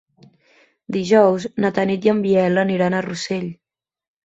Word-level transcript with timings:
Dijous 0.95 1.45
na 1.65 1.71
Tanit 1.77 2.09
i 2.09 2.13
en 2.15 2.23
Biel 2.25 2.59
aniran 2.65 2.99
a 2.99 3.05
Rossell. 3.11 3.49